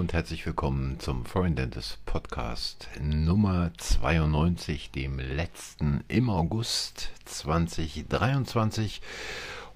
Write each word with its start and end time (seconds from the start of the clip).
und 0.00 0.12
herzlich 0.14 0.46
willkommen 0.46 0.98
zum 0.98 1.26
Foreign 1.26 1.56
Dentist 1.56 2.02
Podcast 2.06 2.88
Nummer 3.02 3.70
92, 3.76 4.92
dem 4.92 5.18
letzten 5.18 6.02
im 6.08 6.30
August 6.30 7.10
2023. 7.26 9.02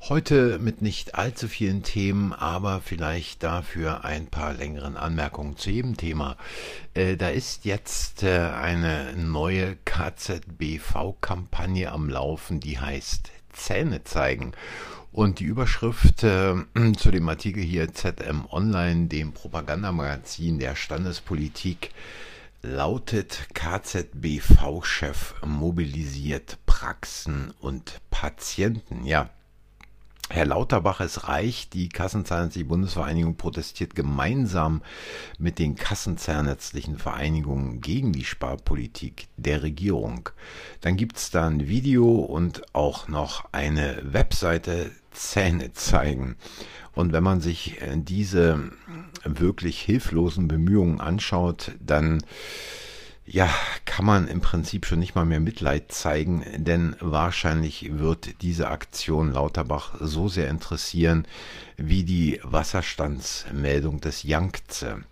Heute 0.09 0.59
mit 0.59 0.81
nicht 0.81 1.15
allzu 1.15 1.47
vielen 1.47 1.83
Themen, 1.83 2.33
aber 2.33 2.81
vielleicht 2.81 3.43
dafür 3.43 4.07
ein 4.07 4.29
paar 4.29 4.55
längeren 4.55 4.97
Anmerkungen 4.97 5.59
zu 5.59 5.69
jedem 5.69 5.99
Thema. 5.99 6.39
Äh, 6.95 7.19
da 7.19 7.29
ist 7.29 7.67
jetzt 7.67 8.23
äh, 8.23 8.39
eine 8.39 9.13
neue 9.13 9.77
KZBV-Kampagne 9.85 11.93
am 11.93 12.09
Laufen, 12.09 12.61
die 12.61 12.79
heißt 12.79 13.31
Zähne 13.55 14.05
zeigen. 14.05 14.53
Und 15.13 15.39
die 15.39 15.45
Überschrift 15.45 16.23
äh, 16.25 16.55
zu 16.97 17.11
dem 17.11 17.29
Artikel 17.29 17.63
hier 17.63 17.93
ZM 17.95 18.47
Online, 18.51 19.07
dem 19.07 19.33
Propagandamagazin 19.33 20.59
der 20.59 20.75
Standespolitik, 20.75 21.91
lautet 22.63 23.49
KZBV-Chef 23.55 25.35
mobilisiert 25.45 26.59
Praxen 26.67 27.53
und 27.61 28.01
Patienten. 28.11 29.05
Ja, 29.05 29.31
Herr 30.31 30.47
Lauterbach, 30.47 31.01
es 31.01 31.29
reicht. 31.29 31.75
Die 31.75 31.89
Kassenzahnärztliche 31.89 32.67
Bundesvereinigung 32.67 33.37
protestiert 33.37 33.95
gemeinsam 33.95 34.83
mit 35.39 35.59
den 35.59 35.77
Kassenzahnärztlichen 35.77 36.99
Vereinigungen 36.99 37.81
gegen 37.81 38.13
die 38.13 38.25
Sparpolitik 38.25 39.29
der 39.37 39.63
Regierung. 39.63 40.31
Dann 40.81 40.97
gibt 40.97 41.19
es 41.19 41.31
da 41.31 41.47
ein 41.47 41.69
Video 41.69 42.11
und 42.11 42.63
auch 42.75 43.07
noch 43.07 43.45
eine 43.53 44.01
Webseite 44.03 44.91
Zähne 45.11 45.73
zeigen. 45.73 46.37
Und 46.95 47.13
wenn 47.13 47.23
man 47.23 47.41
sich 47.41 47.81
äh, 47.83 47.97
diese 47.97 48.71
wirklich 49.25 49.81
hilflosen 49.81 50.49
Bemühungen 50.49 51.01
anschaut, 51.01 51.73
dann 51.81 52.23
ja, 53.27 53.49
kann 53.85 54.05
man 54.05 54.29
im 54.29 54.41
Prinzip 54.41 54.85
schon 54.87 54.99
nicht 54.99 55.15
mal 55.15 55.25
mehr 55.25 55.41
Mitleid 55.41 55.93
zeigen, 55.93 56.45
denn 56.57 56.95
wahrscheinlich 57.01 57.99
wird 57.99 58.43
diese 58.43 58.69
Aktion 58.69 59.33
Lauterbach 59.33 59.95
so 60.01 60.29
sehr 60.29 60.49
interessieren 60.49 61.27
wie 61.77 62.05
die 62.05 62.41
Wasserstandsmeldung 62.43 64.01
des 64.01 64.25
Yangtze. 64.25 65.05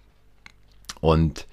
Und 1.01 1.47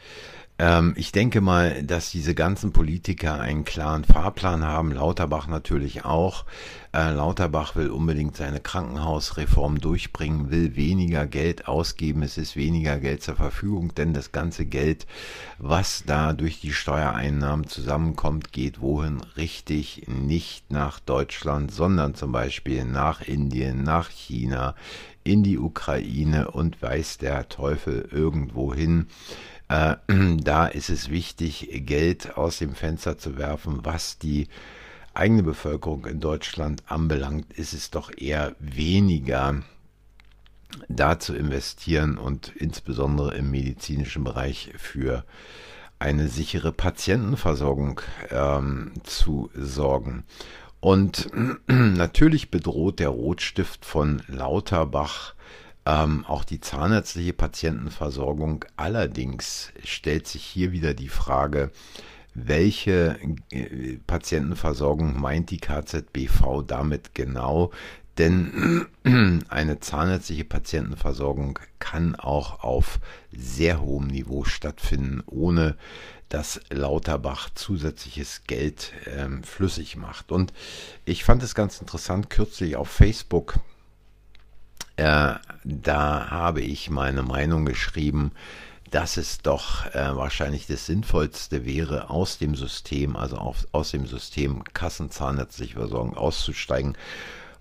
ähm, 0.60 0.94
ich 0.98 1.14
denke 1.14 1.40
mal, 1.40 1.84
dass 1.84 2.12
diese 2.12 2.36
ganzen 2.36 2.74
Politiker 2.74 3.40
einen 3.40 3.64
klaren 3.64 4.04
Fahrplan 4.04 4.66
haben, 4.66 4.92
Lauterbach 4.92 5.48
natürlich 5.48 6.04
auch. 6.04 6.44
Äh, 6.92 7.12
Lauterbach 7.12 7.78
will 7.78 7.90
unbedingt 7.90 8.36
seine 8.36 8.60
Krankenhausreform 8.60 9.80
durchbringen, 9.80 10.52
will 10.52 10.76
weniger 10.76 11.28
Geld 11.28 11.70
ausgeben, 11.70 12.24
es 12.24 12.38
ist 12.38 12.58
weniger 12.58 13.00
Geld 13.00 13.24
zur 13.24 13.38
Verfügung, 13.38 13.96
denn 13.96 14.14
das 14.14 14.34
ganze 14.34 14.66
Geld, 14.66 15.08
was 15.60 16.04
da 16.06 16.34
durch 16.34 16.60
die 16.60 16.74
Steuereinnahmen 16.74 17.68
zusammenkommt, 17.68 18.52
geht 18.52 18.82
wohin 18.82 19.22
richtig 19.38 20.08
nicht 20.08 20.72
nach 20.72 21.00
Deutschland, 21.00 21.72
sondern 21.72 22.16
zum 22.16 22.34
Beispiel 22.34 22.84
nach 22.84 23.22
Indien, 23.22 23.84
nach 23.84 24.10
China, 24.10 24.76
in 25.24 25.44
die 25.44 25.58
Ukraine 25.58 26.52
und 26.52 26.82
weiß 26.82 27.20
der 27.20 27.48
Teufel 27.50 28.10
irgendwo 28.12 28.74
hin. 28.74 29.08
Äh, 29.70 29.96
da 30.38 30.68
ist 30.68 30.90
es 30.90 31.10
wichtig, 31.10 31.70
Geld 31.86 32.38
aus 32.38 32.60
dem 32.60 32.76
Fenster 32.76 33.18
zu 33.18 33.38
werfen, 33.38 33.80
was 33.84 34.18
die 34.18 34.48
eigene 35.14 35.44
Bevölkerung 35.44 36.06
in 36.06 36.20
Deutschland 36.20 36.84
anbelangt, 36.88 37.54
ist 37.54 37.74
es 37.74 37.90
doch 37.90 38.12
eher 38.16 38.56
weniger 38.60 39.62
da 40.88 41.20
zu 41.20 41.36
investieren 41.36 42.18
und 42.18 42.50
insbesondere 42.56 43.36
im 43.36 43.50
medizinischen 43.50 44.24
Bereich 44.24 44.72
für 44.78 45.26
eine 45.98 46.28
sichere 46.28 46.72
Patientenversorgung 46.72 48.02
ähm, 48.30 48.94
zu 49.04 49.50
sorgen. 49.56 50.24
Und 50.80 51.30
natürlich 51.68 52.52
bedroht 52.52 53.00
der 53.00 53.10
Rotstift 53.10 53.86
von 53.86 54.22
Lauterbach 54.28 55.34
ähm, 55.86 56.26
auch 56.26 56.44
die 56.44 56.60
zahnärztliche 56.60 57.34
Patientenversorgung. 57.34 58.66
Allerdings 58.76 59.72
stellt 59.84 60.28
sich 60.28 60.44
hier 60.44 60.72
wieder 60.72 60.94
die 60.94 61.10
Frage, 61.10 61.72
welche 62.34 63.20
äh, 63.52 63.98
Patientenversorgung 64.06 65.20
meint 65.20 65.50
die 65.52 65.60
KZBV 65.60 66.64
damit 66.66 67.16
genau? 67.16 67.72
Denn 68.18 68.86
eine 69.50 69.80
zahnärztliche 69.80 70.44
Patientenversorgung 70.44 71.58
kann 71.80 72.16
auch 72.16 72.64
auf 72.64 73.00
sehr 73.32 73.82
hohem 73.82 74.08
Niveau 74.08 74.44
stattfinden, 74.44 75.24
ohne 75.26 75.78
dass 76.28 76.62
Lauterbach 76.70 77.50
zusätzliches 77.56 78.44
Geld 78.46 78.94
ähm, 79.08 79.44
flüssig 79.44 79.96
macht. 79.96 80.32
Und 80.32 80.54
ich 81.06 81.24
fand 81.24 81.42
es 81.42 81.56
ganz 81.56 81.80
interessant, 81.80 82.30
kürzlich 82.30 82.76
auf 82.76 82.90
Facebook 82.90 83.56
äh, 85.00 85.36
da 85.64 86.30
habe 86.30 86.62
ich 86.62 86.90
meine 86.90 87.24
Meinung 87.24 87.66
geschrieben, 87.66 88.32
dass 88.92 89.18
es 89.18 89.38
doch 89.40 89.86
äh, 89.94 90.16
wahrscheinlich 90.16 90.68
das 90.68 90.88
Sinnvollste 90.88 91.64
wäre, 91.64 92.10
aus 92.10 92.38
dem 92.38 92.56
System, 92.56 93.16
also 93.16 93.38
auf, 93.38 93.68
aus 93.72 93.92
dem 93.92 94.08
System 94.08 94.64
Kassenzahnärztliche 94.74 95.76
Versorgung 95.76 96.18
auszusteigen, 96.18 96.98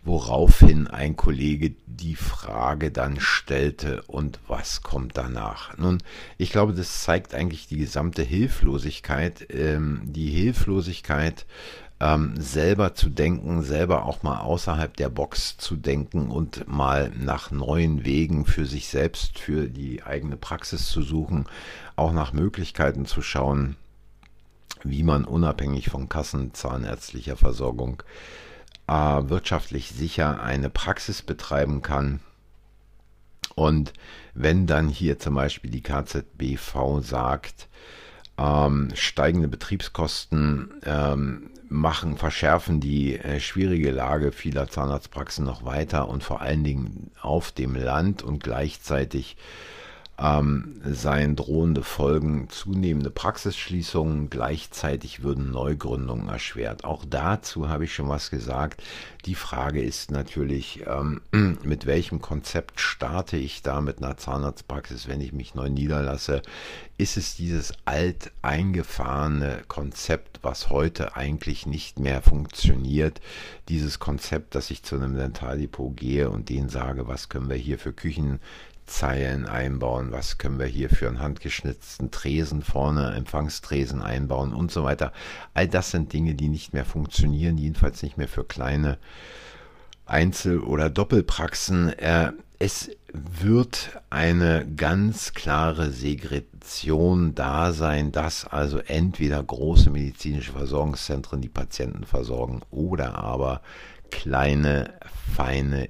woraufhin 0.03 0.88
ein 0.88 1.16
Kollege 1.16 1.75
die 1.87 2.16
Frage 2.16 2.91
dann 2.91 3.21
stellte, 3.21 4.03
und 4.06 4.41
was 4.49 4.82
kommt 4.82 5.16
danach? 5.16 5.76
Nun, 5.76 5.99
ich 6.38 6.50
glaube, 6.50 6.72
das 6.72 7.03
zeigt 7.03 7.34
eigentlich 7.34 7.69
die 7.69 7.78
gesamte 7.78 8.22
Hilflosigkeit, 8.22 9.47
ähm, 9.50 10.03
die 10.06 10.31
Hilflosigkeit 10.31 11.47
ähm, 12.00 12.34
selber 12.41 12.94
zu 12.94 13.09
denken, 13.09 13.62
selber 13.62 14.04
auch 14.06 14.22
mal 14.22 14.41
außerhalb 14.41 14.97
der 14.97 15.09
Box 15.09 15.56
zu 15.56 15.76
denken 15.76 16.31
und 16.31 16.69
mal 16.69 17.10
nach 17.19 17.50
neuen 17.50 18.04
Wegen 18.04 18.47
für 18.47 18.66
sich 18.66 18.88
selbst, 18.88 19.38
für 19.38 19.69
die 19.69 20.03
eigene 20.03 20.37
Praxis 20.37 20.88
zu 20.88 21.03
suchen, 21.03 21.47
auch 21.97 22.12
nach 22.12 22.32
Möglichkeiten 22.32 23.04
zu 23.04 23.20
schauen, 23.20 23.76
wie 24.84 25.03
man 25.03 25.25
unabhängig 25.25 25.91
von 25.91 26.08
kassenzahnärztlicher 26.08 27.37
Versorgung 27.37 28.03
äh, 28.87 28.92
wirtschaftlich 28.92 29.91
sicher 29.91 30.41
eine 30.42 30.70
Praxis 30.70 31.22
betreiben 31.22 31.82
kann. 31.82 32.20
Und 33.56 33.92
wenn 34.34 34.69
dann 34.69 34.88
hier 34.88 35.19
zum 35.19 35.34
Beispiel 35.34 35.72
die 35.72 35.82
KZBV 35.82 37.00
sagt, 37.00 37.69
ähm, 38.38 38.91
steigende 38.94 39.49
Betriebskosten 39.49 40.71
ähm, 40.84 41.50
machen, 41.69 42.16
verschärfen 42.16 42.81
die 42.81 43.16
äh, 43.16 43.41
schwierige 43.41 43.91
Lage 43.91 44.32
vieler 44.32 44.69
Zahnarztpraxen 44.69 45.44
noch 45.44 45.65
weiter 45.65 46.09
und 46.09 46.25
vor 46.25 46.41
allen 46.41 46.65
Dingen 46.65 47.10
auf 47.21 47.53
dem 47.53 47.75
Land 47.75 48.22
und 48.22 48.43
gleichzeitig 48.43 49.37
ähm, 50.21 50.81
seien 50.84 51.37
drohende 51.37 51.84
Folgen 51.84 52.49
zunehmende 52.49 53.11
Praxisschließungen, 53.11 54.31
gleichzeitig 54.31 55.23
würden 55.23 55.53
Neugründungen 55.53 56.29
erschwert. 56.29 56.84
Auch 56.84 57.05
dazu 57.09 57.69
habe 57.69 57.84
ich 57.84 57.95
schon 57.95 58.09
was 58.09 58.31
gesagt. 58.31 58.83
Die 59.27 59.37
Frage 59.37 59.81
ist 59.81 60.11
natürlich, 60.11 60.84
ähm, 60.87 61.21
mit 61.62 61.87
welchem 61.87 62.21
Konzept 62.21 62.81
starte 62.81 63.37
ich 63.37 63.62
da 63.62 63.81
mit 63.81 63.99
einer 63.99 64.17
Zahnarztpraxis, 64.17 65.06
wenn 65.06 65.21
ich 65.21 65.33
mich 65.33 65.55
neu 65.55 65.69
niederlasse? 65.69 66.43
Ist 66.97 67.17
es 67.17 67.37
dieses 67.37 67.75
alt 67.85 68.32
eingefahrene 68.43 69.62
Konzept, 69.69 70.41
was 70.43 70.69
heute 70.69 71.14
eigentlich 71.14 71.64
nicht 71.64 72.00
mehr 72.00 72.23
funktioniert? 72.23 73.21
Dieses 73.69 74.00
Konzept, 74.00 74.56
dass 74.56 74.73
ich 74.73 74.82
zu 74.82 74.97
einem 74.97 75.14
Dentaldepot 75.14 75.97
gehe 75.97 76.29
und 76.29 76.49
denen 76.49 76.69
sage, 76.69 77.06
was 77.06 77.29
können 77.29 77.49
wir 77.49 77.56
hier 77.56 77.79
für 77.79 77.93
Küchen 77.93 78.41
Zeilen 78.88 79.46
einbauen, 79.46 80.11
was 80.11 80.38
können 80.38 80.58
wir 80.58 80.67
hier 80.67 80.90
für 80.90 81.06
einen 81.06 81.20
handgeschnitzten 81.20 82.11
Tresen 82.11 82.62
vorne, 82.62 83.14
Empfangstresen 83.14 84.02
einbauen 84.02 84.52
und 84.52 84.73
so 84.73 84.82
weiter. 84.82 85.12
All 85.55 85.69
das 85.69 85.90
sind 85.90 86.12
Dinge, 86.12 86.35
die 86.35 86.49
nicht 86.49 86.73
mehr 86.73 86.85
funktionieren, 86.85 87.58
jedenfalls 87.58 88.02
nicht 88.02 88.19
mehr 88.19 88.29
für 88.29 88.44
kleine 88.44 88.99
Einzel- 90.06 90.61
oder 90.61 90.90
Doppelpraxen. 90.90 91.90
Äh, 91.99 92.32
es 92.58 92.90
wird 93.12 94.00
eine 94.11 94.67
ganz 94.75 95.32
klare 95.32 95.90
Segregation 95.90 97.35
da 97.35 97.73
sein, 97.73 98.11
dass 98.11 98.44
also 98.46 98.79
entweder 98.79 99.43
große 99.43 99.90
medizinische 99.90 100.52
Versorgungszentren 100.52 101.40
die 101.40 101.49
Patienten 101.49 102.05
versorgen 102.05 102.62
oder 102.70 103.14
aber 103.17 103.61
kleine, 104.11 104.94
feine 105.35 105.88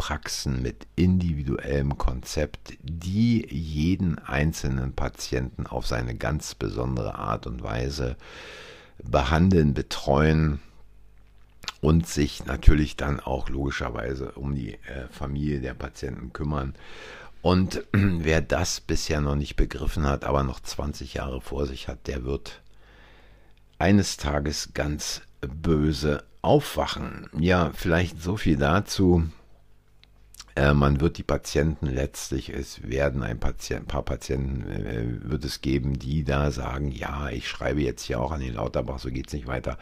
Praxen 0.00 0.62
mit 0.62 0.86
individuellem 0.96 1.98
Konzept, 1.98 2.72
die 2.82 3.46
jeden 3.54 4.18
einzelnen 4.18 4.94
Patienten 4.94 5.66
auf 5.66 5.86
seine 5.86 6.14
ganz 6.14 6.54
besondere 6.54 7.16
Art 7.16 7.46
und 7.46 7.62
Weise 7.62 8.16
behandeln, 9.04 9.74
betreuen 9.74 10.58
und 11.82 12.06
sich 12.06 12.46
natürlich 12.46 12.96
dann 12.96 13.20
auch 13.20 13.50
logischerweise 13.50 14.32
um 14.32 14.54
die 14.54 14.72
äh, 14.72 15.06
Familie 15.10 15.60
der 15.60 15.74
Patienten 15.74 16.32
kümmern. 16.32 16.74
Und 17.42 17.84
wer 17.92 18.40
das 18.40 18.80
bisher 18.80 19.20
noch 19.20 19.36
nicht 19.36 19.56
begriffen 19.56 20.06
hat, 20.06 20.24
aber 20.24 20.44
noch 20.44 20.60
20 20.60 21.12
Jahre 21.12 21.42
vor 21.42 21.66
sich 21.66 21.88
hat, 21.88 22.06
der 22.06 22.24
wird 22.24 22.62
eines 23.78 24.16
Tages 24.16 24.70
ganz 24.72 25.20
böse 25.42 26.24
aufwachen. 26.40 27.28
Ja, 27.38 27.70
vielleicht 27.74 28.22
so 28.22 28.38
viel 28.38 28.56
dazu. 28.56 29.26
Äh, 30.60 30.74
man 30.74 31.00
wird 31.00 31.16
die 31.16 31.22
Patienten 31.22 31.86
letztlich, 31.86 32.50
es 32.50 32.86
werden 32.86 33.22
ein, 33.22 33.40
Patient, 33.40 33.82
ein 33.82 33.86
paar 33.86 34.02
Patienten 34.02 34.70
äh, 34.70 35.30
wird 35.30 35.42
es 35.44 35.62
geben, 35.62 35.98
die 35.98 36.22
da 36.22 36.50
sagen, 36.50 36.92
ja, 36.92 37.30
ich 37.30 37.48
schreibe 37.48 37.80
jetzt 37.80 38.02
hier 38.02 38.20
auch 38.20 38.30
an 38.30 38.40
den 38.40 38.54
Lauterbach, 38.54 38.98
so 38.98 39.10
geht 39.10 39.28
es 39.28 39.32
nicht 39.32 39.46
weiter. 39.46 39.78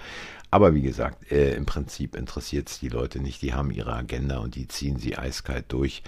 Aber 0.53 0.75
wie 0.75 0.83
gesagt, 0.83 1.33
äh, 1.33 1.55
im 1.55 1.67
Prinzip 1.67 2.15
interessiert 2.15 2.69
es 2.69 2.79
die 2.79 2.91
Leute 2.91 3.19
nicht, 3.19 3.43
die 3.43 3.55
haben 3.55 3.73
ihre 3.73 3.93
Agenda 3.93 4.39
und 4.39 4.55
die 4.55 4.69
ziehen 4.69 4.99
sie 4.99 5.19
eiskalt 5.19 5.65
durch. 5.69 6.05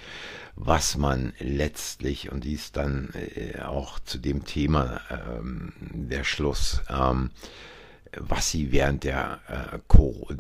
Was 0.55 0.97
man 0.97 1.33
letztlich, 1.41 2.31
und 2.31 2.45
dies 2.45 2.71
dann 2.71 3.09
äh, 3.15 3.61
auch 3.63 3.99
zu 3.99 4.19
dem 4.19 4.45
Thema 4.45 5.01
ähm, 5.11 5.73
der 5.81 6.23
Schluss, 6.23 6.81
ähm, 6.89 7.31
was 8.17 8.51
sie 8.51 8.71
während 8.71 9.03
der 9.03 9.41
äh, 9.49 9.79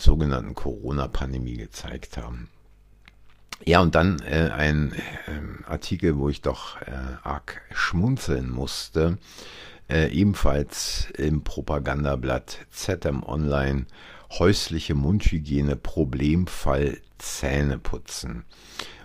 sogenannten 0.00 0.54
Corona-Pandemie 0.54 1.56
gezeigt 1.56 2.16
haben. 2.16 2.48
Ja, 3.64 3.80
und 3.80 3.94
dann 3.94 4.20
äh, 4.20 4.50
ein 4.50 4.92
äh, 4.92 5.64
Artikel, 5.66 6.16
wo 6.16 6.28
ich 6.28 6.40
doch 6.40 6.80
äh, 6.82 6.90
arg 7.22 7.60
schmunzeln 7.72 8.50
musste, 8.50 9.18
äh, 9.88 10.10
ebenfalls 10.10 11.08
im 11.16 11.42
Propagandablatt 11.42 12.58
ZM 12.70 13.22
Online, 13.22 13.86
häusliche 14.38 14.94
Mundhygiene, 14.94 15.76
Problemfall 15.76 16.98
Zähneputzen. 17.18 18.44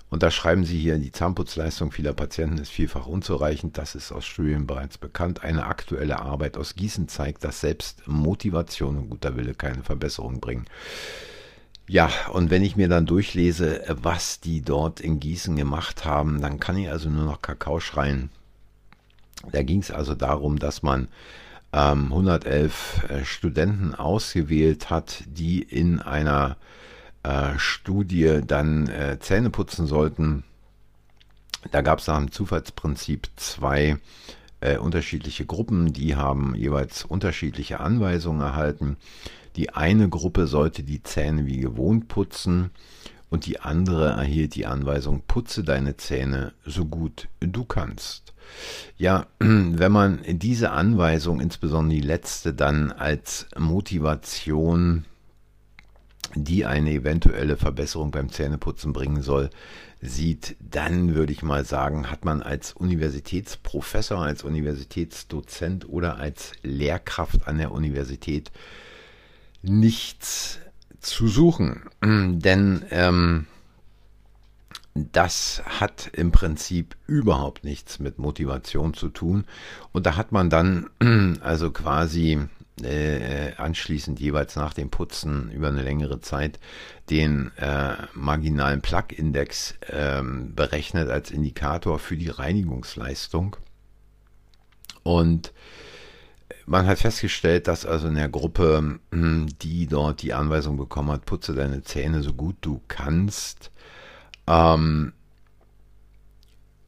Und 0.09 0.23
da 0.23 0.31
schreiben 0.31 0.63
sie 0.63 0.79
hier, 0.79 0.97
die 0.97 1.11
Zahnputzleistung 1.11 1.91
vieler 1.91 2.13
Patienten 2.13 2.59
ist 2.59 2.71
vielfach 2.71 3.07
unzureichend. 3.07 3.77
Das 3.77 3.95
ist 3.95 4.11
aus 4.11 4.25
Studien 4.25 4.67
bereits 4.67 4.97
bekannt. 4.97 5.43
Eine 5.43 5.65
aktuelle 5.65 6.19
Arbeit 6.19 6.57
aus 6.57 6.75
Gießen 6.75 7.09
zeigt, 7.09 7.43
dass 7.43 7.59
selbst 7.59 8.07
Motivation 8.07 8.97
und 8.97 9.09
guter 9.09 9.35
Wille 9.35 9.55
keine 9.55 9.83
Verbesserung 9.83 10.39
bringen. 10.39 10.65
Ja, 11.87 12.09
und 12.31 12.49
wenn 12.49 12.63
ich 12.63 12.75
mir 12.75 12.87
dann 12.87 13.05
durchlese, 13.05 13.83
was 13.87 14.39
die 14.39 14.61
dort 14.61 14.99
in 14.99 15.19
Gießen 15.19 15.55
gemacht 15.55 16.03
haben, 16.03 16.41
dann 16.41 16.59
kann 16.59 16.77
ich 16.77 16.89
also 16.89 17.09
nur 17.09 17.25
noch 17.25 17.41
Kakao 17.41 17.79
schreien. 17.79 18.31
Da 19.51 19.61
ging 19.61 19.81
es 19.81 19.91
also 19.91 20.15
darum, 20.15 20.57
dass 20.57 20.81
man 20.81 21.07
ähm, 21.73 22.05
111 22.05 23.05
äh, 23.09 23.25
Studenten 23.25 23.93
ausgewählt 23.93 24.89
hat, 24.89 25.23
die 25.27 25.61
in 25.61 25.99
einer 25.99 26.57
äh, 27.21 27.57
Studie 27.57 28.41
dann 28.45 28.87
äh, 28.87 29.19
Zähne 29.19 29.51
putzen 29.51 29.85
sollten. 29.85 30.43
Da 31.71 31.81
gab 31.81 31.99
es 31.99 32.07
nach 32.07 32.17
dem 32.17 32.31
Zufallsprinzip 32.31 33.27
zwei 33.35 33.97
äh, 34.65 34.77
unterschiedliche 34.77 35.45
Gruppen, 35.45 35.93
die 35.93 36.15
haben 36.15 36.55
jeweils 36.55 37.05
unterschiedliche 37.05 37.79
Anweisungen 37.79 38.41
erhalten. 38.41 38.97
Die 39.55 39.69
eine 39.69 40.09
Gruppe 40.09 40.47
sollte 40.47 40.83
die 40.83 41.03
Zähne 41.03 41.45
wie 41.45 41.59
gewohnt 41.59 42.07
putzen 42.07 42.71
und 43.29 43.45
die 43.45 43.59
andere 43.59 44.09
erhielt 44.09 44.55
die 44.55 44.65
Anweisung, 44.65 45.21
putze 45.27 45.63
deine 45.63 45.97
Zähne 45.97 46.53
so 46.65 46.85
gut 46.85 47.27
du 47.39 47.63
kannst. 47.63 48.33
Ja, 48.97 49.27
wenn 49.39 49.91
man 49.91 50.19
diese 50.27 50.71
Anweisung, 50.71 51.41
insbesondere 51.41 51.99
die 51.99 52.07
letzte, 52.07 52.53
dann 52.53 52.91
als 52.91 53.47
Motivation, 53.57 55.05
die 56.35 56.65
eine 56.65 56.91
eventuelle 56.91 57.57
Verbesserung 57.57 58.11
beim 58.11 58.29
Zähneputzen 58.29 58.93
bringen 58.93 59.21
soll, 59.21 59.49
sieht, 60.01 60.55
dann 60.59 61.15
würde 61.15 61.33
ich 61.33 61.41
mal 61.41 61.65
sagen, 61.65 62.11
hat 62.11 62.25
man 62.25 62.41
als 62.41 62.73
Universitätsprofessor, 62.73 64.21
als 64.21 64.43
Universitätsdozent 64.43 65.87
oder 65.89 66.17
als 66.17 66.51
Lehrkraft 66.61 67.47
an 67.47 67.57
der 67.57 67.71
Universität 67.71 68.51
nichts 69.61 70.59
zu 70.99 71.27
suchen. 71.27 71.83
Denn 72.03 72.83
ähm, 72.91 73.47
das 74.93 75.61
hat 75.65 76.09
im 76.13 76.31
Prinzip 76.31 76.95
überhaupt 77.05 77.63
nichts 77.63 77.99
mit 77.99 78.17
Motivation 78.17 78.93
zu 78.93 79.09
tun. 79.09 79.45
Und 79.91 80.05
da 80.05 80.15
hat 80.15 80.31
man 80.31 80.49
dann 80.49 80.89
also 81.41 81.71
quasi 81.71 82.47
äh, 82.83 83.53
anschließend 83.55 84.19
jeweils 84.19 84.55
nach 84.55 84.73
dem 84.73 84.89
Putzen 84.89 85.49
über 85.51 85.69
eine 85.69 85.81
längere 85.81 86.19
Zeit 86.21 86.59
den 87.09 87.51
äh, 87.57 87.93
marginalen 88.13 88.81
Plug-Index 88.81 89.75
äh, 89.87 90.21
berechnet 90.23 91.09
als 91.09 91.31
Indikator 91.31 91.99
für 91.99 92.17
die 92.17 92.29
Reinigungsleistung. 92.29 93.55
Und 95.03 95.53
man 96.65 96.87
hat 96.87 96.99
festgestellt, 96.99 97.67
dass 97.67 97.85
also 97.85 98.07
in 98.07 98.15
der 98.15 98.29
Gruppe, 98.29 98.99
hm, 99.11 99.47
die 99.61 99.87
dort 99.87 100.21
die 100.21 100.33
Anweisung 100.33 100.77
bekommen 100.77 101.11
hat, 101.11 101.25
putze 101.25 101.53
deine 101.53 101.83
Zähne 101.83 102.23
so 102.23 102.33
gut 102.33 102.55
du 102.61 102.81
kannst, 102.87 103.71
ähm, 104.47 105.13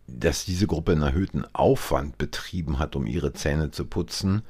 dass 0.07 0.45
diese 0.45 0.67
Gruppe 0.67 0.93
einen 0.93 1.01
erhöhten 1.01 1.45
Aufwand 1.53 2.17
betrieben 2.17 2.79
hat, 2.79 2.95
um 2.95 3.05
ihre 3.05 3.33
Zähne 3.33 3.71
zu 3.71 3.85
putzen. 3.85 4.41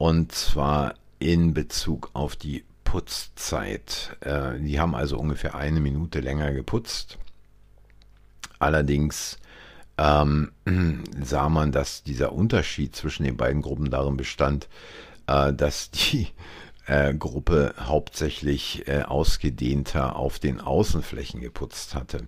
Und 0.00 0.32
zwar 0.32 0.94
in 1.18 1.52
Bezug 1.52 2.08
auf 2.14 2.34
die 2.34 2.64
Putzzeit. 2.84 4.16
Äh, 4.20 4.58
die 4.58 4.80
haben 4.80 4.94
also 4.94 5.18
ungefähr 5.18 5.54
eine 5.54 5.78
Minute 5.78 6.20
länger 6.20 6.54
geputzt. 6.54 7.18
Allerdings 8.58 9.38
ähm, 9.98 10.52
sah 11.22 11.50
man, 11.50 11.70
dass 11.70 12.02
dieser 12.02 12.32
Unterschied 12.32 12.96
zwischen 12.96 13.24
den 13.24 13.36
beiden 13.36 13.60
Gruppen 13.60 13.90
darin 13.90 14.16
bestand, 14.16 14.70
äh, 15.26 15.52
dass 15.52 15.90
die 15.90 16.28
äh, 16.86 17.12
Gruppe 17.12 17.74
hauptsächlich 17.78 18.88
äh, 18.88 19.02
ausgedehnter 19.02 20.16
auf 20.16 20.38
den 20.38 20.62
Außenflächen 20.62 21.42
geputzt 21.42 21.94
hatte. 21.94 22.26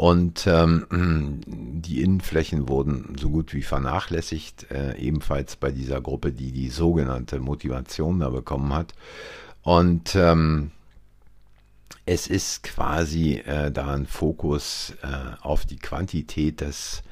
Und 0.00 0.46
ähm, 0.46 1.42
die 1.46 2.00
Innenflächen 2.00 2.70
wurden 2.70 3.16
so 3.20 3.28
gut 3.28 3.52
wie 3.52 3.60
vernachlässigt, 3.60 4.70
äh, 4.70 4.96
ebenfalls 4.96 5.56
bei 5.56 5.72
dieser 5.72 6.00
Gruppe, 6.00 6.32
die 6.32 6.52
die 6.52 6.70
sogenannte 6.70 7.38
Motivation 7.38 8.20
da 8.20 8.30
bekommen 8.30 8.72
hat. 8.72 8.94
Und 9.60 10.14
ähm, 10.14 10.70
es 12.06 12.28
ist 12.28 12.62
quasi 12.62 13.42
äh, 13.44 13.70
da 13.70 13.92
ein 13.92 14.06
Fokus 14.06 14.94
äh, 15.02 15.36
auf 15.42 15.66
die 15.66 15.76
Quantität 15.78 16.62
des 16.62 17.02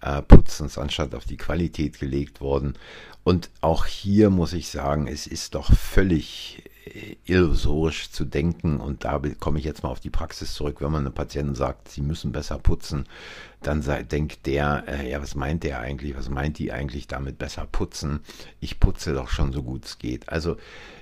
äh, 0.00 0.20
Putzens 0.20 0.76
anstatt 0.76 1.14
auf 1.14 1.26
die 1.26 1.36
Qualität 1.36 2.00
gelegt 2.00 2.40
worden. 2.40 2.74
Und 3.22 3.48
auch 3.60 3.86
hier 3.86 4.30
muss 4.30 4.54
ich 4.54 4.70
sagen, 4.70 5.06
es 5.06 5.28
ist 5.28 5.54
doch 5.54 5.72
völlig 5.72 6.64
illusorisch 7.24 8.10
zu 8.10 8.24
denken 8.24 8.80
und 8.80 9.04
da 9.04 9.20
komme 9.40 9.58
ich 9.58 9.64
jetzt 9.64 9.82
mal 9.82 9.88
auf 9.88 10.00
die 10.00 10.10
Praxis 10.10 10.54
zurück, 10.54 10.76
wenn 10.80 10.92
man 10.92 11.06
einem 11.06 11.14
Patienten 11.14 11.54
sagt, 11.54 11.88
sie 11.88 12.02
müssen 12.02 12.32
besser 12.32 12.58
putzen, 12.58 13.06
dann 13.62 13.80
sei, 13.80 14.02
denkt 14.02 14.46
der, 14.46 14.84
äh, 14.86 15.10
ja, 15.10 15.22
was 15.22 15.34
meint 15.34 15.64
der 15.64 15.80
eigentlich, 15.80 16.16
was 16.16 16.28
meint 16.28 16.58
die 16.58 16.72
eigentlich 16.72 17.06
damit 17.06 17.38
besser 17.38 17.66
putzen? 17.70 18.20
Ich 18.60 18.80
putze 18.80 19.14
doch 19.14 19.28
schon 19.28 19.52
so 19.52 19.62
gut 19.62 19.86
es 19.86 19.98
geht. 19.98 20.28
Also 20.28 20.56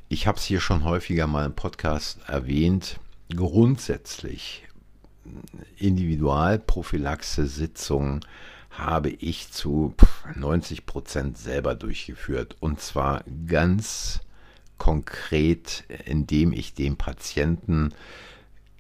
ich 0.08 0.26
habe 0.26 0.38
es 0.38 0.44
hier 0.44 0.60
schon 0.60 0.84
häufiger 0.84 1.26
mal 1.26 1.46
im 1.46 1.54
Podcast 1.54 2.20
erwähnt, 2.28 3.00
grundsätzlich 3.34 4.64
Individualprophylaxe-Sitzungen 5.78 8.20
habe 8.70 9.10
ich 9.10 9.50
zu 9.50 9.94
90 10.34 10.86
Prozent 10.86 11.38
selber 11.38 11.74
durchgeführt. 11.74 12.56
Und 12.60 12.80
zwar 12.80 13.24
ganz 13.46 14.20
konkret, 14.82 15.84
indem 16.06 16.52
ich 16.52 16.74
dem 16.74 16.96
Patienten 16.96 17.94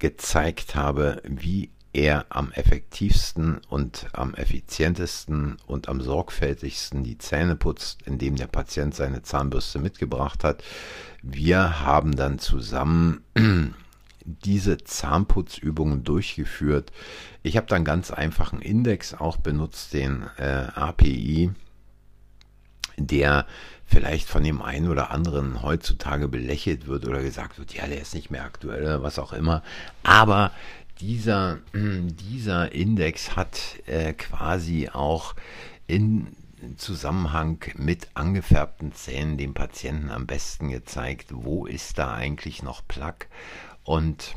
gezeigt 0.00 0.74
habe, 0.74 1.22
wie 1.24 1.70
er 1.92 2.26
am 2.28 2.50
effektivsten 2.50 3.60
und 3.68 4.08
am 4.12 4.34
effizientesten 4.34 5.58
und 5.64 5.88
am 5.88 6.00
sorgfältigsten 6.00 7.04
die 7.04 7.18
Zähne 7.18 7.54
putzt, 7.54 8.02
indem 8.02 8.34
der 8.34 8.48
Patient 8.48 8.96
seine 8.96 9.22
Zahnbürste 9.22 9.78
mitgebracht 9.78 10.42
hat. 10.42 10.64
Wir 11.22 11.82
haben 11.82 12.16
dann 12.16 12.40
zusammen 12.40 13.22
diese 14.24 14.78
Zahnputzübungen 14.78 16.02
durchgeführt. 16.02 16.90
Ich 17.44 17.56
habe 17.56 17.68
dann 17.68 17.84
ganz 17.84 18.10
einfachen 18.10 18.60
Index 18.60 19.14
auch 19.14 19.36
benutzt, 19.36 19.92
den 19.92 20.24
äh, 20.36 20.66
API, 20.74 21.52
der 22.96 23.46
vielleicht 23.86 24.28
von 24.28 24.42
dem 24.42 24.62
einen 24.62 24.88
oder 24.88 25.10
anderen 25.10 25.62
heutzutage 25.62 26.28
belächelt 26.28 26.86
wird 26.86 27.06
oder 27.06 27.22
gesagt 27.22 27.58
wird, 27.58 27.74
ja, 27.74 27.86
der 27.86 28.00
ist 28.00 28.14
nicht 28.14 28.30
mehr 28.30 28.44
aktuell 28.44 28.82
oder 28.82 29.02
was 29.02 29.18
auch 29.18 29.32
immer. 29.32 29.62
Aber 30.02 30.50
dieser, 31.00 31.58
dieser 31.74 32.72
Index 32.72 33.36
hat 33.36 33.76
äh, 33.86 34.12
quasi 34.14 34.88
auch 34.88 35.34
in 35.86 36.28
Zusammenhang 36.76 37.58
mit 37.76 38.08
angefärbten 38.14 38.94
Zähnen 38.94 39.36
dem 39.36 39.52
Patienten 39.52 40.10
am 40.10 40.26
besten 40.26 40.70
gezeigt, 40.70 41.28
wo 41.32 41.66
ist 41.66 41.98
da 41.98 42.14
eigentlich 42.14 42.62
noch 42.62 42.86
Plaque 42.86 43.26
und 43.82 44.36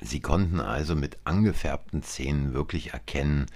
sie 0.00 0.20
konnten 0.20 0.60
also 0.60 0.96
mit 0.96 1.18
angefärbten 1.24 2.02
Zähnen 2.02 2.52
wirklich 2.52 2.92
erkennen, 2.92 3.46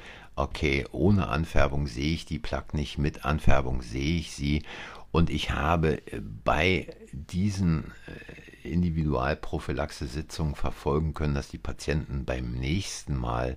okay, 0.43 0.87
ohne 0.93 1.29
Anfärbung 1.29 1.87
sehe 1.87 2.15
ich 2.15 2.27
die 2.27 2.39
Plaque 2.39 2.77
nicht, 2.77 2.99
mit 2.99 3.25
Anfärbung 3.25 3.83
sehe 3.83 4.19
ich 4.19 4.33
sie. 4.33 4.63
Und 5.11 5.31
ich 5.31 5.51
habe 5.51 6.03
bei 6.45 6.95
diesen 7.13 7.93
äh, 8.07 8.69
Individualprophylaxe-Sitzungen 8.69 10.55
verfolgen 10.55 11.15
können, 11.15 11.35
dass 11.35 11.49
die 11.49 11.59
Patienten 11.59 12.25
beim 12.25 12.53
nächsten 12.53 13.17
Mal 13.17 13.57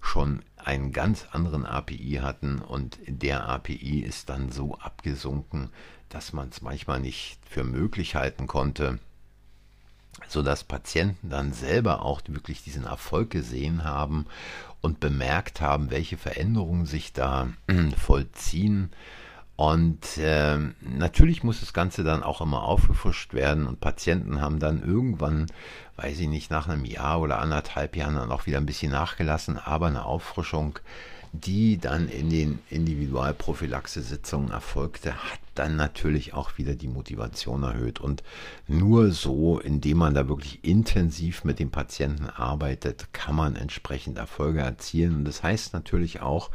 schon 0.00 0.42
einen 0.56 0.92
ganz 0.92 1.26
anderen 1.30 1.64
API 1.64 2.18
hatten 2.20 2.58
und 2.58 2.98
der 3.06 3.48
API 3.48 4.00
ist 4.00 4.28
dann 4.28 4.50
so 4.50 4.74
abgesunken, 4.74 5.70
dass 6.08 6.32
man 6.32 6.48
es 6.48 6.60
manchmal 6.60 7.00
nicht 7.00 7.38
für 7.48 7.62
möglich 7.62 8.16
halten 8.16 8.48
konnte, 8.48 8.98
sodass 10.28 10.64
Patienten 10.64 11.30
dann 11.30 11.52
selber 11.52 12.02
auch 12.02 12.20
wirklich 12.26 12.62
diesen 12.62 12.84
Erfolg 12.84 13.30
gesehen 13.30 13.84
haben 13.84 14.26
und 14.80 15.00
bemerkt 15.00 15.60
haben, 15.60 15.90
welche 15.90 16.16
Veränderungen 16.16 16.86
sich 16.86 17.12
da 17.12 17.48
vollziehen. 17.96 18.90
Und 19.56 20.18
äh, 20.18 20.58
natürlich 20.80 21.44
muss 21.44 21.60
das 21.60 21.72
Ganze 21.72 22.04
dann 22.04 22.22
auch 22.22 22.40
immer 22.40 22.64
aufgefrischt 22.64 23.34
werden 23.34 23.66
und 23.66 23.80
Patienten 23.80 24.40
haben 24.40 24.58
dann 24.58 24.82
irgendwann, 24.82 25.46
weiß 25.96 26.18
ich 26.20 26.28
nicht, 26.28 26.50
nach 26.50 26.68
einem 26.68 26.84
Jahr 26.84 27.20
oder 27.20 27.38
anderthalb 27.38 27.94
Jahren 27.94 28.16
dann 28.16 28.32
auch 28.32 28.46
wieder 28.46 28.58
ein 28.58 28.66
bisschen 28.66 28.92
nachgelassen, 28.92 29.58
aber 29.58 29.86
eine 29.86 30.04
Auffrischung 30.04 30.78
die 31.32 31.78
dann 31.78 32.08
in 32.08 32.28
den 32.28 32.58
Individualprophylaxe-Sitzungen 32.68 34.50
erfolgte, 34.50 35.14
hat 35.14 35.40
dann 35.54 35.76
natürlich 35.76 36.34
auch 36.34 36.58
wieder 36.58 36.74
die 36.74 36.88
Motivation 36.88 37.62
erhöht. 37.62 38.00
Und 38.00 38.22
nur 38.66 39.12
so, 39.12 39.58
indem 39.58 39.98
man 39.98 40.14
da 40.14 40.28
wirklich 40.28 40.64
intensiv 40.64 41.44
mit 41.44 41.58
dem 41.58 41.70
Patienten 41.70 42.26
arbeitet, 42.26 43.12
kann 43.12 43.34
man 43.34 43.56
entsprechend 43.56 44.18
Erfolge 44.18 44.60
erzielen. 44.60 45.16
Und 45.16 45.24
das 45.24 45.42
heißt 45.42 45.72
natürlich 45.72 46.20
auch, 46.20 46.50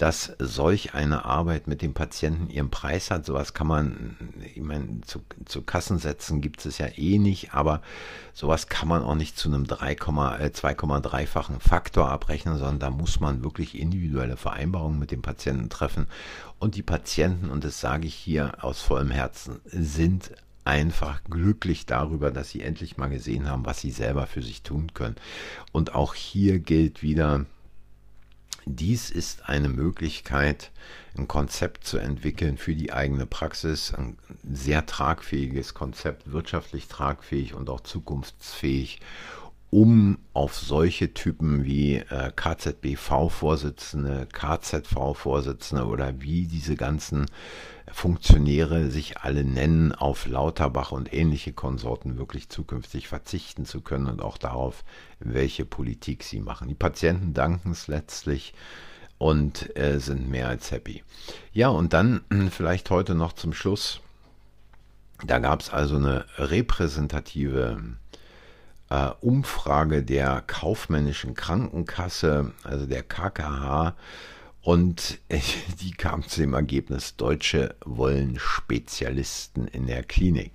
dass 0.00 0.32
solch 0.38 0.94
eine 0.94 1.26
Arbeit 1.26 1.66
mit 1.66 1.82
dem 1.82 1.92
Patienten 1.92 2.48
ihren 2.48 2.70
Preis 2.70 3.10
hat. 3.10 3.26
Sowas 3.26 3.52
kann 3.52 3.66
man, 3.66 4.16
ich 4.54 4.62
meine, 4.62 5.02
zu, 5.02 5.20
zu 5.44 5.60
Kassensätzen 5.60 6.40
gibt 6.40 6.64
es 6.64 6.78
ja 6.78 6.86
eh 6.96 7.18
nicht, 7.18 7.52
aber 7.52 7.82
sowas 8.32 8.68
kann 8.68 8.88
man 8.88 9.02
auch 9.02 9.14
nicht 9.14 9.36
zu 9.36 9.50
einem 9.50 9.64
2,3-fachen 9.64 11.56
äh, 11.56 11.60
Faktor 11.60 12.08
abrechnen, 12.08 12.56
sondern 12.56 12.78
da 12.78 12.88
muss 12.88 13.20
man 13.20 13.44
wirklich 13.44 13.78
individuelle 13.78 14.38
Vereinbarungen 14.38 14.98
mit 14.98 15.10
dem 15.10 15.20
Patienten 15.20 15.68
treffen. 15.68 16.06
Und 16.58 16.76
die 16.76 16.82
Patienten, 16.82 17.50
und 17.50 17.64
das 17.64 17.78
sage 17.78 18.06
ich 18.06 18.14
hier 18.14 18.29
aus 18.38 18.80
vollem 18.80 19.10
Herzen, 19.10 19.60
sind 19.64 20.32
einfach 20.64 21.24
glücklich 21.24 21.86
darüber, 21.86 22.30
dass 22.30 22.50
sie 22.50 22.60
endlich 22.60 22.96
mal 22.96 23.08
gesehen 23.08 23.48
haben, 23.48 23.66
was 23.66 23.80
sie 23.80 23.90
selber 23.90 24.26
für 24.26 24.42
sich 24.42 24.62
tun 24.62 24.92
können. 24.94 25.16
Und 25.72 25.94
auch 25.94 26.14
hier 26.14 26.58
gilt 26.58 27.02
wieder, 27.02 27.46
dies 28.66 29.10
ist 29.10 29.48
eine 29.48 29.68
Möglichkeit, 29.68 30.70
ein 31.16 31.26
Konzept 31.26 31.84
zu 31.84 31.98
entwickeln 31.98 32.56
für 32.56 32.74
die 32.74 32.92
eigene 32.92 33.26
Praxis, 33.26 33.92
ein 33.94 34.16
sehr 34.44 34.86
tragfähiges 34.86 35.74
Konzept, 35.74 36.30
wirtschaftlich 36.30 36.86
tragfähig 36.86 37.54
und 37.54 37.68
auch 37.68 37.80
zukunftsfähig, 37.80 39.00
um 39.70 40.18
auf 40.32 40.56
solche 40.56 41.14
Typen 41.14 41.64
wie 41.64 41.96
äh, 41.96 42.32
KZBV-Vorsitzende, 42.34 44.26
KZV-Vorsitzende 44.32 45.86
oder 45.86 46.20
wie 46.20 46.46
diese 46.46 46.74
ganzen 46.74 47.26
Funktionäre 47.92 48.90
sich 48.90 49.18
alle 49.18 49.44
nennen, 49.44 49.92
auf 49.92 50.26
Lauterbach 50.26 50.92
und 50.92 51.12
ähnliche 51.12 51.52
Konsorten 51.52 52.18
wirklich 52.18 52.48
zukünftig 52.48 53.08
verzichten 53.08 53.64
zu 53.64 53.80
können 53.80 54.06
und 54.06 54.22
auch 54.22 54.38
darauf, 54.38 54.84
welche 55.20 55.64
Politik 55.64 56.24
sie 56.24 56.40
machen. 56.40 56.68
Die 56.68 56.74
Patienten 56.74 57.32
danken 57.34 57.70
es 57.72 57.86
letztlich 57.86 58.54
und 59.18 59.76
äh, 59.76 59.98
sind 59.98 60.28
mehr 60.28 60.48
als 60.48 60.70
happy. 60.70 61.04
Ja, 61.52 61.68
und 61.68 61.92
dann 61.92 62.22
vielleicht 62.50 62.90
heute 62.90 63.14
noch 63.14 63.34
zum 63.34 63.52
Schluss. 63.52 64.00
Da 65.26 65.38
gab 65.38 65.60
es 65.60 65.70
also 65.70 65.96
eine 65.96 66.24
repräsentative 66.38 67.82
äh, 68.90 69.10
Umfrage 69.20 70.02
der 70.02 70.42
kaufmännischen 70.46 71.34
Krankenkasse, 71.34 72.52
also 72.64 72.86
der 72.86 73.02
KKH, 73.02 73.94
und 74.62 75.18
die 75.80 75.92
kam 75.92 76.26
zu 76.26 76.40
dem 76.40 76.54
Ergebnis, 76.54 77.16
Deutsche 77.16 77.74
wollen 77.84 78.38
Spezialisten 78.38 79.66
in 79.68 79.86
der 79.86 80.02
Klinik. 80.02 80.52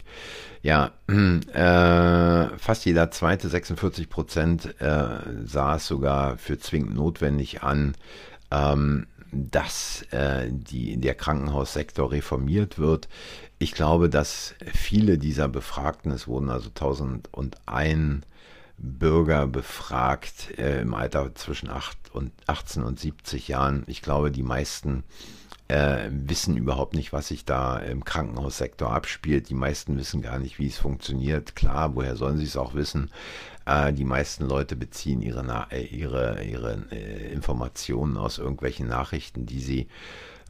Ja, 0.61 0.91
äh, 1.07 2.57
fast 2.57 2.85
jeder 2.85 3.09
zweite, 3.11 3.49
46 3.49 4.09
Prozent, 4.09 4.79
äh, 4.79 5.19
sah 5.45 5.75
es 5.75 5.87
sogar 5.87 6.37
für 6.37 6.59
zwingend 6.59 6.95
notwendig 6.95 7.63
an, 7.63 7.95
ähm, 8.51 9.07
dass 9.35 10.03
äh, 10.11 10.49
die, 10.49 10.97
der 10.97 11.15
Krankenhaussektor 11.15 12.11
reformiert 12.11 12.79
wird. 12.79 13.09
Ich 13.59 13.73
glaube, 13.73 14.09
dass 14.09 14.55
viele 14.73 15.17
dieser 15.17 15.47
Befragten, 15.47 16.11
es 16.11 16.27
wurden 16.27 16.49
also 16.49 16.69
1001 16.69 18.25
Bürger 18.77 19.47
befragt 19.47 20.57
äh, 20.57 20.81
im 20.81 20.93
Alter 20.93 21.33
zwischen 21.35 21.69
8 21.69 21.97
und 22.13 22.31
18 22.47 22.83
und 22.83 22.99
70 22.99 23.47
Jahren. 23.47 23.83
Ich 23.87 24.01
glaube, 24.01 24.31
die 24.31 24.43
meisten 24.43 25.03
äh, 25.67 26.09
wissen 26.11 26.57
überhaupt 26.57 26.93
nicht, 26.93 27.11
was 27.11 27.29
sich 27.29 27.45
da 27.45 27.77
im 27.77 28.03
Krankenhaussektor 28.03 28.91
abspielt. 28.91 29.49
Die 29.49 29.55
meisten 29.55 29.97
wissen 29.97 30.21
gar 30.21 30.39
nicht, 30.39 30.59
wie 30.59 30.67
es 30.67 30.77
funktioniert. 30.77 31.55
Klar, 31.55 31.95
woher 31.95 32.15
sollen 32.15 32.37
sie 32.37 32.45
es 32.45 32.57
auch 32.57 32.75
wissen? 32.75 33.09
Äh, 33.65 33.93
die 33.93 34.05
meisten 34.05 34.45
Leute 34.45 34.75
beziehen 34.75 35.21
ihre, 35.21 35.67
äh, 35.71 35.85
ihre, 35.85 36.43
ihre 36.43 36.85
äh, 36.91 37.31
Informationen 37.31 38.17
aus 38.17 38.37
irgendwelchen 38.37 38.87
Nachrichten, 38.87 39.45
die 39.45 39.59
sie 39.59 39.87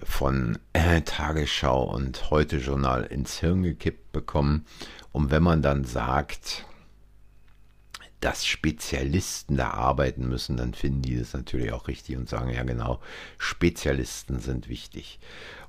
von 0.03 0.57
äh, 0.73 1.01
Tagesschau 1.01 1.83
und 1.83 2.29
Heute 2.29 2.57
Journal 2.57 3.03
ins 3.03 3.39
Hirn 3.39 3.63
gekippt 3.63 4.11
bekommen. 4.11 4.65
Und 5.13 5.31
wenn 5.31 5.43
man 5.43 5.61
dann 5.61 5.85
sagt, 5.85 6.65
dass 8.25 8.43
Spezialisten 8.43 9.55
da 9.55 9.69
arbeiten 9.69 10.27
müssen, 10.27 10.57
dann 10.57 10.73
finden 10.73 11.03
die 11.03 11.15
das 11.15 11.33
natürlich 11.33 11.71
auch 11.71 11.87
richtig 11.87 12.17
und 12.17 12.27
sagen, 12.27 12.51
ja 12.51 12.63
genau, 12.63 12.99
Spezialisten 13.37 14.39
sind 14.39 14.67
wichtig. 14.67 15.19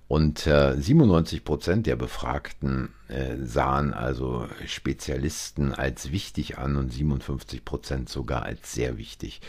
Und 0.09 0.47
äh, 0.47 0.75
97 0.75 1.45
Prozent 1.45 1.87
der 1.87 1.97
Befragten 1.97 2.95
äh, 3.09 3.37
sahen 3.45 3.93
also 3.93 4.49
Spezialisten 4.65 5.75
als 5.75 6.13
wichtig 6.13 6.57
an 6.57 6.77
und 6.77 6.93
57 6.93 7.63
Prozent 7.63 8.09
sogar 8.09 8.45
als 8.45 8.73
sehr 8.73 8.97
wichtig. 8.97 9.43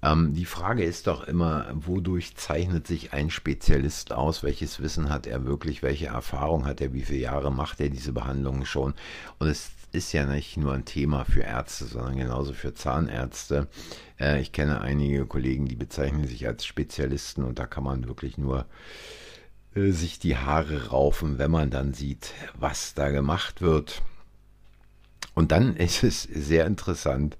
Ähm, 0.00 0.32
die 0.34 0.44
Frage 0.44 0.84
ist 0.84 1.08
doch 1.08 1.24
immer, 1.24 1.66
wodurch 1.74 2.36
zeichnet 2.36 2.86
sich 2.86 3.12
ein 3.12 3.30
Spezialist 3.30 4.12
aus? 4.12 4.44
Welches 4.44 4.78
Wissen 4.78 5.08
hat 5.08 5.26
er 5.26 5.46
wirklich? 5.46 5.82
Welche 5.82 6.06
Erfahrung 6.06 6.64
hat 6.64 6.80
er? 6.80 6.92
Wie 6.92 7.02
viele 7.02 7.20
Jahre 7.20 7.50
macht 7.50 7.80
er 7.80 7.88
diese 7.88 8.12
Behandlungen 8.12 8.66
schon? 8.66 8.94
Und 9.40 9.48
es 9.48 9.72
ist 9.92 10.12
ja 10.12 10.24
nicht 10.24 10.56
nur 10.56 10.72
ein 10.72 10.84
Thema 10.84 11.24
für 11.24 11.42
Ärzte, 11.42 11.84
sondern 11.84 12.16
genauso 12.16 12.52
für 12.52 12.74
Zahnärzte. 12.74 13.68
Äh, 14.18 14.40
ich 14.40 14.52
kenne 14.52 14.80
einige 14.80 15.26
Kollegen, 15.26 15.66
die 15.66 15.76
bezeichnen 15.76 16.26
sich 16.26 16.46
als 16.46 16.64
Spezialisten 16.64 17.44
und 17.44 17.58
da 17.58 17.66
kann 17.66 17.84
man 17.84 18.08
wirklich 18.08 18.38
nur 18.38 18.66
äh, 19.74 19.90
sich 19.90 20.18
die 20.18 20.36
Haare 20.36 20.88
raufen, 20.88 21.38
wenn 21.38 21.50
man 21.50 21.70
dann 21.70 21.94
sieht, 21.94 22.32
was 22.58 22.94
da 22.94 23.10
gemacht 23.10 23.60
wird. 23.60 24.02
Und 25.34 25.52
dann 25.52 25.76
ist 25.76 26.02
es 26.02 26.22
sehr 26.22 26.66
interessant, 26.66 27.36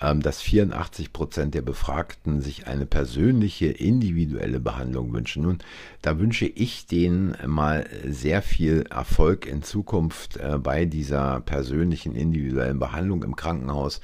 dass 0.00 0.40
84 0.40 1.12
Prozent 1.12 1.54
der 1.54 1.62
Befragten 1.62 2.40
sich 2.40 2.66
eine 2.66 2.86
persönliche, 2.86 3.66
individuelle 3.66 4.60
Behandlung 4.60 5.12
wünschen. 5.12 5.42
Nun, 5.42 5.58
da 6.02 6.18
wünsche 6.18 6.46
ich 6.46 6.86
denen 6.86 7.36
mal 7.46 7.86
sehr 8.04 8.42
viel 8.42 8.84
Erfolg 8.90 9.46
in 9.46 9.62
Zukunft 9.62 10.36
äh, 10.36 10.58
bei 10.58 10.84
dieser 10.84 11.40
persönlichen, 11.40 12.14
individuellen 12.14 12.78
Behandlung 12.78 13.24
im 13.24 13.36
Krankenhaus, 13.36 14.00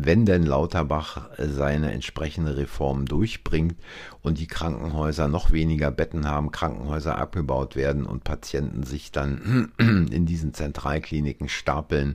wenn 0.00 0.24
denn 0.24 0.44
Lauterbach 0.44 1.28
seine 1.38 1.92
entsprechende 1.92 2.56
Reform 2.56 3.06
durchbringt 3.06 3.74
und 4.22 4.38
die 4.38 4.46
Krankenhäuser 4.46 5.26
noch 5.26 5.50
weniger 5.50 5.90
Betten 5.90 6.28
haben, 6.28 6.52
Krankenhäuser 6.52 7.18
abgebaut 7.18 7.74
werden 7.74 8.06
und 8.06 8.22
Patienten 8.22 8.84
sich 8.84 9.10
dann 9.10 9.72
in 9.78 10.24
diesen 10.24 10.54
Zentralkliniken 10.54 11.48
stapeln 11.48 12.14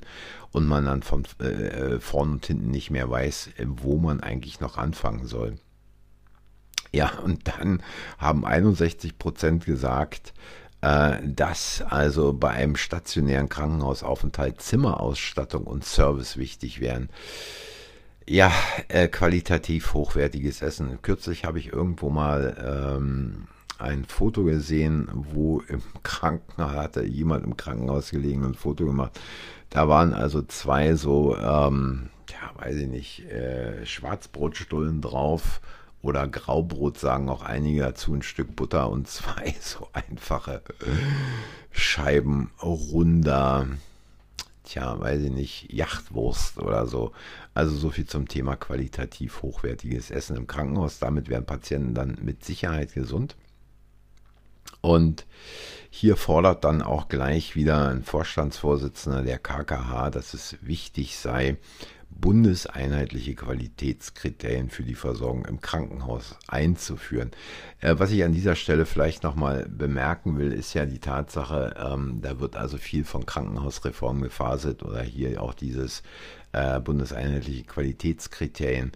und 0.52 0.66
man 0.66 0.86
dann 0.86 1.04
von 1.04 1.26
äh, 1.40 2.00
vorn 2.00 2.32
und 2.32 2.46
hinten 2.46 2.72
nicht 2.72 2.90
mehr 2.90 3.10
weiß, 3.10 3.50
wo 3.66 3.98
man 3.98 4.22
eigentlich 4.22 4.62
noch 4.62 4.78
anfangen 4.78 5.28
soll. 5.28 5.56
Ja, 6.94 7.12
und 7.20 7.50
dann 7.50 7.84
haben 8.18 8.46
61 8.46 9.18
Prozent 9.18 9.66
gesagt, 9.66 10.34
äh, 10.80 11.18
dass 11.26 11.82
also 11.82 12.32
bei 12.32 12.52
einem 12.52 12.78
stationären 12.78 13.50
Krankenhausaufenthalt 13.50 14.62
Zimmerausstattung 14.62 15.66
und 15.66 15.84
Service 15.84 16.38
wichtig 16.38 16.80
wären. 16.80 17.10
Ja, 18.26 18.54
äh, 18.88 19.10
qualitativ 19.10 19.94
hochwertiges 19.94 20.62
Essen. 20.62 21.00
Kürzlich 21.02 21.44
habe 21.44 21.60
ich 21.60 21.74
irgendwo 21.74 22.10
mal 22.10 22.56
ähm, 22.98 23.48
ein 23.80 24.06
Foto 24.06 24.46
gesehen, 24.46 25.10
wo 25.12 25.62
im 25.68 25.82
Krankenhaus 26.04 26.72
hatte 26.72 27.04
jemand 27.04 27.46
im 27.46 27.58
Krankenhaus 27.58 28.12
gelegen 28.12 28.44
und 28.44 28.52
ein 28.52 28.56
Foto 28.56 28.86
gemacht. 28.86 29.20
Da 29.70 29.90
waren 29.90 30.14
also 30.14 30.42
zwei 30.42 30.96
so, 30.96 31.36
ähm, 31.36 32.10
ja, 32.30 32.64
weiß 32.64 32.78
ich 32.78 32.88
nicht, 32.88 33.26
äh, 33.30 33.86
Schwarzbrotstullen 33.86 35.02
drauf 35.02 35.60
oder 36.02 36.28
Graubrot 36.28 36.98
sagen 36.98 37.28
auch 37.30 37.42
einige 37.42 37.82
dazu, 37.82 38.14
ein 38.14 38.22
Stück 38.22 38.56
Butter 38.56 38.90
und 38.90 39.08
zwei 39.10 39.54
so 39.60 39.90
einfache 39.92 40.62
Scheiben 41.72 42.52
runder, 42.62 43.68
tja, 44.74 45.00
weiß 45.00 45.22
ich 45.24 45.32
nicht, 45.32 45.72
Yachtwurst 45.72 46.58
oder 46.58 46.88
so. 46.88 47.12
Also 47.54 47.76
so 47.76 47.90
viel 47.90 48.06
zum 48.06 48.28
Thema 48.28 48.56
qualitativ 48.56 49.42
hochwertiges 49.42 50.12
Essen 50.12 50.36
im 50.36 50.48
Krankenhaus. 50.48 51.00
Damit 51.00 51.30
werden 51.30 51.46
Patienten 51.46 51.94
dann 51.94 52.18
mit 52.22 52.44
Sicherheit 52.44 52.94
gesund. 52.94 53.36
Und 54.82 55.26
hier 55.90 56.18
fordert 56.18 56.64
dann 56.64 56.82
auch 56.82 57.08
gleich 57.08 57.56
wieder 57.56 57.88
ein 57.88 58.04
Vorstandsvorsitzender 58.04 59.22
der 59.22 59.40
KKH, 59.40 60.10
dass 60.10 60.34
es 60.34 60.58
wichtig 60.62 61.18
sei, 61.18 61.58
bundeseinheitliche 62.20 63.36
Qualitätskriterien 63.36 64.70
für 64.70 64.84
die 64.84 64.96
Versorgung 64.96 65.46
im 65.46 65.62
Krankenhaus 65.62 66.38
einzuführen. 66.48 67.32
Äh, 67.80 67.96
was 67.98 68.12
ich 68.12 68.24
an 68.24 68.34
dieser 68.34 68.56
Stelle 68.56 68.86
vielleicht 68.86 69.24
nochmal 69.24 69.68
bemerken 69.70 70.38
will, 70.38 70.52
ist 70.52 70.74
ja 70.74 70.86
die 70.86 71.00
Tatsache, 71.00 71.76
ähm, 71.78 72.20
da 72.22 72.40
wird 72.40 72.56
also 72.56 72.78
viel 72.78 73.04
von 73.04 73.26
Krankenhausreform 73.26 74.22
gefaselt 74.22 74.84
oder 74.84 75.02
hier 75.02 75.42
auch 75.42 75.54
dieses 75.54 76.04
äh, 76.52 76.80
bundeseinheitliche 76.80 77.64
Qualitätskriterien. 77.64 78.92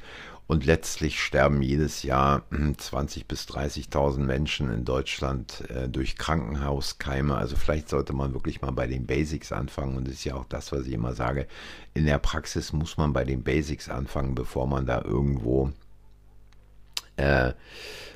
Und 0.48 0.66
letztlich 0.66 1.22
sterben 1.22 1.62
jedes 1.62 2.04
Jahr 2.04 2.44
20.000 2.52 3.26
bis 3.28 3.42
30.000 3.48 4.20
Menschen 4.20 4.72
in 4.72 4.86
Deutschland 4.86 5.70
äh, 5.70 5.90
durch 5.90 6.16
Krankenhauskeime. 6.16 7.36
Also 7.36 7.58
vielleicht 7.58 7.90
sollte 7.90 8.14
man 8.14 8.34
wirklich 8.34 8.62
mal 8.62 8.72
bei 8.72 8.88
den 8.88 9.06
Basics 9.06 9.52
anfangen. 9.52 9.98
Und 9.98 10.08
das 10.08 10.16
ist 10.16 10.24
ja 10.24 10.36
auch 10.36 10.46
das, 10.46 10.72
was 10.72 10.88
ich 10.88 10.94
immer 10.94 11.14
sage. 11.14 11.48
In 11.94 12.06
der 12.06 12.18
Praxis 12.18 12.72
muss 12.72 12.96
man 12.96 13.12
bei 13.12 13.26
den 13.26 13.44
Basics 13.44 13.90
anfangen, 13.90 14.36
bevor 14.36 14.68
man 14.68 14.86
da 14.86 15.02
irgendwo 15.02 15.74
äh, 17.18 17.54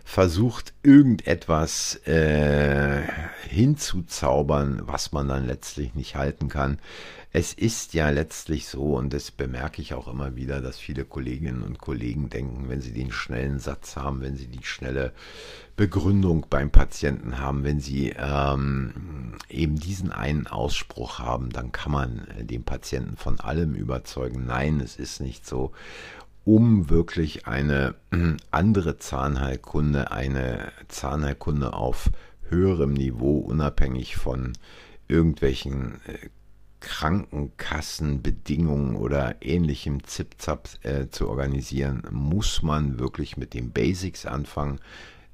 versucht, 0.03 0.73
irgendetwas 0.83 1.95
äh, 2.05 3.01
hinzuzaubern, 3.47 4.81
was 4.85 5.11
man 5.11 5.27
dann 5.27 5.45
letztlich 5.45 5.95
nicht 5.95 6.15
halten 6.15 6.49
kann. 6.49 6.79
Es 7.33 7.53
ist 7.53 7.93
ja 7.93 8.09
letztlich 8.09 8.67
so, 8.67 8.97
und 8.97 9.13
das 9.13 9.31
bemerke 9.31 9.81
ich 9.81 9.93
auch 9.93 10.09
immer 10.09 10.35
wieder, 10.35 10.59
dass 10.59 10.77
viele 10.77 11.05
Kolleginnen 11.05 11.63
und 11.63 11.79
Kollegen 11.79 12.29
denken, 12.29 12.67
wenn 12.67 12.81
sie 12.81 12.91
den 12.91 13.13
schnellen 13.13 13.59
Satz 13.59 13.95
haben, 13.95 14.19
wenn 14.19 14.35
sie 14.35 14.47
die 14.47 14.65
schnelle 14.65 15.13
Begründung 15.77 16.45
beim 16.49 16.71
Patienten 16.71 17.39
haben, 17.39 17.63
wenn 17.63 17.79
sie 17.79 18.13
ähm, 18.17 19.37
eben 19.47 19.79
diesen 19.79 20.11
einen 20.11 20.45
Ausspruch 20.47 21.19
haben, 21.19 21.51
dann 21.51 21.71
kann 21.71 21.93
man 21.93 22.27
den 22.41 22.63
Patienten 22.63 23.15
von 23.15 23.39
allem 23.39 23.75
überzeugen. 23.75 24.45
Nein, 24.45 24.81
es 24.81 24.97
ist 24.97 25.21
nicht 25.21 25.47
so 25.47 25.71
um 26.43 26.89
wirklich 26.89 27.47
eine 27.47 27.95
andere 28.49 28.97
Zahnheilkunde, 28.97 30.11
eine 30.11 30.71
Zahnheilkunde 30.87 31.73
auf 31.73 32.09
höherem 32.49 32.93
Niveau, 32.93 33.37
unabhängig 33.37 34.15
von 34.17 34.53
irgendwelchen 35.07 36.01
äh, 36.07 36.29
Krankenkassenbedingungen 36.79 38.95
oder 38.95 39.35
ähnlichem 39.41 40.03
Zipzap 40.03 40.67
äh, 40.83 41.09
zu 41.09 41.29
organisieren, 41.29 42.01
muss 42.09 42.63
man 42.63 42.97
wirklich 42.99 43.37
mit 43.37 43.53
den 43.53 43.71
Basics 43.71 44.25
anfangen. 44.25 44.79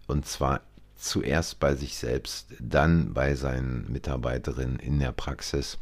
Und 0.08 0.26
zwar 0.26 0.60
zuerst 0.96 1.60
bei 1.60 1.76
sich 1.76 1.98
selbst, 1.98 2.48
dann 2.60 3.14
bei 3.14 3.36
seinen 3.36 3.90
Mitarbeiterinnen 3.92 4.80
in 4.80 5.00
der 5.00 5.14
Praxis 5.14 5.78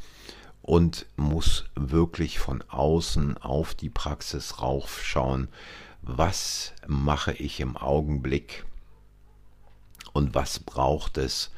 und 0.65 1.05
muss 1.15 1.65
wirklich 1.75 2.39
von 2.39 2.63
außen 2.63 3.37
auf 3.37 3.75
die 3.75 3.91
Praxis 3.91 4.61
raufschauen. 4.61 5.47
Was 6.01 6.73
mache 6.87 7.33
ich 7.33 7.59
im 7.59 7.77
Augenblick 7.77 8.65
und 10.11 10.33
was 10.33 10.57
braucht 10.57 11.19
es, 11.19 11.51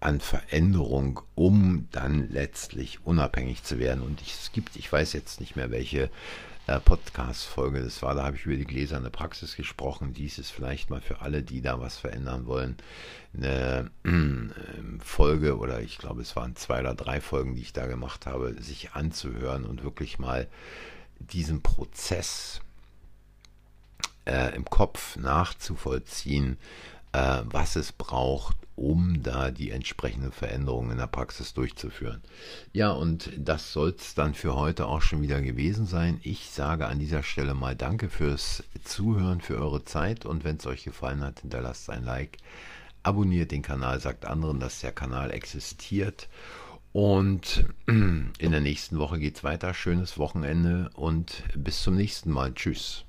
an 0.00 0.20
Veränderung, 0.20 1.20
um 1.34 1.88
dann 1.90 2.28
letztlich 2.28 3.06
unabhängig 3.06 3.62
zu 3.62 3.78
werden. 3.78 4.02
Und 4.02 4.20
es 4.20 4.52
gibt, 4.52 4.76
ich 4.76 4.92
weiß 4.92 5.14
jetzt 5.14 5.40
nicht 5.40 5.56
mehr, 5.56 5.70
welche 5.70 6.10
Podcast-Folge 6.66 7.80
das 7.82 8.02
war, 8.02 8.14
da 8.14 8.24
habe 8.24 8.36
ich 8.36 8.44
über 8.44 8.56
die 8.56 8.64
gläserne 8.64 9.10
Praxis 9.10 9.54
gesprochen. 9.54 10.12
Dies 10.12 10.38
ist 10.38 10.50
vielleicht 10.50 10.90
mal 10.90 11.00
für 11.00 11.20
alle, 11.20 11.42
die 11.42 11.62
da 11.62 11.80
was 11.80 11.96
verändern 11.96 12.46
wollen, 12.46 12.76
eine 13.36 13.90
äh, 14.04 14.98
Folge 14.98 15.58
oder 15.58 15.80
ich 15.80 15.98
glaube, 15.98 16.22
es 16.22 16.34
waren 16.34 16.56
zwei 16.56 16.80
oder 16.80 16.94
drei 16.94 17.20
Folgen, 17.20 17.54
die 17.54 17.62
ich 17.62 17.72
da 17.72 17.86
gemacht 17.86 18.26
habe, 18.26 18.60
sich 18.60 18.92
anzuhören 18.92 19.64
und 19.64 19.84
wirklich 19.84 20.18
mal 20.18 20.48
diesen 21.20 21.62
Prozess 21.62 22.60
äh, 24.26 24.54
im 24.56 24.64
Kopf 24.64 25.16
nachzuvollziehen, 25.16 26.58
äh, 27.16 27.42
was 27.46 27.76
es 27.76 27.92
braucht, 27.92 28.58
um 28.74 29.22
da 29.22 29.50
die 29.50 29.70
entsprechenden 29.70 30.32
Veränderungen 30.32 30.90
in 30.90 30.98
der 30.98 31.06
Praxis 31.06 31.54
durchzuführen. 31.54 32.20
Ja, 32.74 32.90
und 32.90 33.30
das 33.38 33.72
soll 33.72 33.94
es 33.98 34.14
dann 34.14 34.34
für 34.34 34.54
heute 34.54 34.86
auch 34.86 35.00
schon 35.00 35.22
wieder 35.22 35.40
gewesen 35.40 35.86
sein. 35.86 36.20
Ich 36.22 36.50
sage 36.50 36.86
an 36.86 36.98
dieser 36.98 37.22
Stelle 37.22 37.54
mal 37.54 37.74
Danke 37.74 38.10
fürs 38.10 38.64
Zuhören, 38.84 39.40
für 39.40 39.56
eure 39.56 39.84
Zeit 39.84 40.26
und 40.26 40.44
wenn 40.44 40.56
es 40.56 40.66
euch 40.66 40.84
gefallen 40.84 41.22
hat, 41.22 41.40
hinterlasst 41.40 41.88
ein 41.88 42.04
Like, 42.04 42.36
abonniert 43.02 43.50
den 43.50 43.62
Kanal, 43.62 43.98
sagt 43.98 44.26
anderen, 44.26 44.60
dass 44.60 44.80
der 44.80 44.92
Kanal 44.92 45.30
existiert. 45.30 46.28
Und 46.92 47.64
in 47.86 48.32
der 48.38 48.60
nächsten 48.60 48.98
Woche 48.98 49.18
geht 49.18 49.36
es 49.36 49.44
weiter. 49.44 49.72
Schönes 49.72 50.18
Wochenende 50.18 50.90
und 50.94 51.44
bis 51.54 51.82
zum 51.82 51.96
nächsten 51.96 52.30
Mal. 52.30 52.52
Tschüss. 52.52 53.05